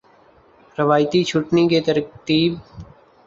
روایتی 0.77 1.19
چھٹنی 1.29 1.63
کی 1.69 1.79
ترتیب 1.87 2.51